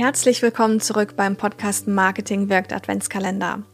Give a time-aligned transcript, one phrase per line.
[0.00, 3.64] Herzlich willkommen zurück beim Podcast Marketing wirkt Adventskalender.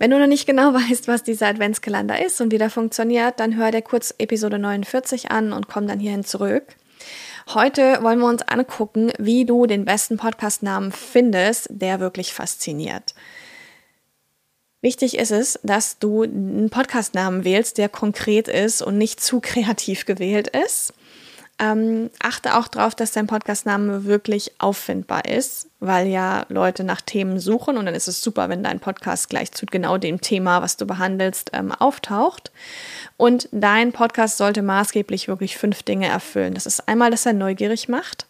[0.00, 3.56] Wenn du noch nicht genau weißt, was dieser Adventskalender ist und wie der funktioniert, dann
[3.56, 6.64] hör dir kurz Episode 49 an und komm dann hierhin zurück.
[7.54, 13.14] Heute wollen wir uns angucken, wie du den besten Podcastnamen findest, der wirklich fasziniert.
[14.80, 20.06] Wichtig ist es, dass du einen Podcastnamen wählst, der konkret ist und nicht zu kreativ
[20.06, 20.92] gewählt ist.
[21.62, 27.38] Ähm, achte auch darauf, dass dein Podcastname wirklich auffindbar ist, weil ja Leute nach Themen
[27.38, 30.76] suchen und dann ist es super, wenn dein Podcast gleich zu genau dem Thema, was
[30.76, 32.50] du behandelst, ähm, auftaucht.
[33.16, 36.54] Und dein Podcast sollte maßgeblich wirklich fünf Dinge erfüllen.
[36.54, 38.26] Das ist einmal, dass er neugierig macht.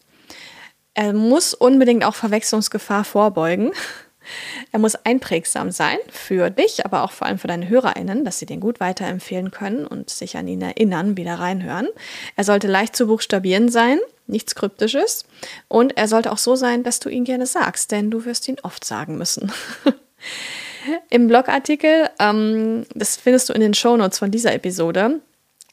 [0.93, 3.73] Er muss unbedingt auch Verwechslungsgefahr vorbeugen.
[4.71, 8.47] Er muss einprägsam sein für dich, aber auch vor allem für deine HörerInnen, dass sie
[8.47, 11.89] den gut weiterempfehlen können und sich an ihn erinnern, wieder reinhören.
[12.37, 15.25] Er sollte leicht zu buchstabieren sein, nichts Kryptisches.
[15.69, 18.57] Und er sollte auch so sein, dass du ihn gerne sagst, denn du wirst ihn
[18.63, 19.53] oft sagen müssen.
[21.11, 25.21] Im Blogartikel, ähm, das findest du in den Shownotes von dieser Episode,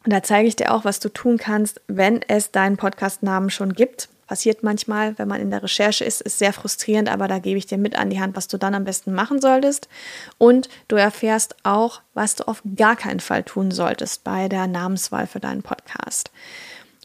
[0.06, 4.08] da zeige ich dir auch, was du tun kannst, wenn es deinen Podcastnamen schon gibt
[4.30, 7.66] Passiert manchmal, wenn man in der Recherche ist, ist sehr frustrierend, aber da gebe ich
[7.66, 9.90] dir mit an die Hand, was du dann am besten machen solltest.
[10.38, 15.26] Und du erfährst auch, was du auf gar keinen Fall tun solltest bei der Namenswahl
[15.26, 16.30] für deinen Podcast.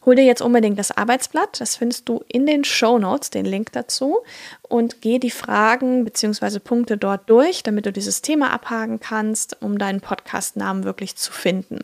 [0.04, 3.72] Hol dir jetzt unbedingt das Arbeitsblatt, das findest du in den Show Notes, den Link
[3.72, 4.18] dazu,
[4.60, 6.58] und geh die Fragen bzw.
[6.58, 11.78] Punkte dort durch, damit du dieses Thema abhaken kannst, um deinen Podcastnamen wirklich zu finden.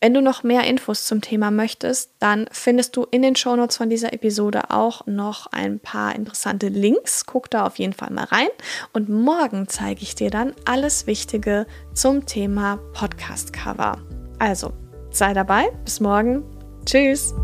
[0.00, 3.90] Wenn du noch mehr Infos zum Thema möchtest, dann findest du in den Shownotes von
[3.90, 7.26] dieser Episode auch noch ein paar interessante Links.
[7.26, 8.48] Guck da auf jeden Fall mal rein.
[8.94, 13.98] Und morgen zeige ich dir dann alles Wichtige zum Thema Podcast-Cover.
[14.38, 14.72] Also,
[15.10, 15.70] sei dabei.
[15.84, 16.44] Bis morgen.
[16.86, 17.34] Tschüss.